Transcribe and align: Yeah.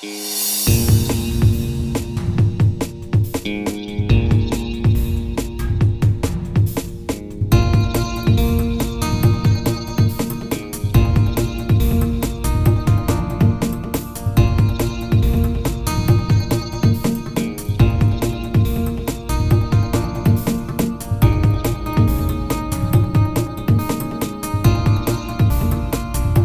Yeah. 0.00 0.47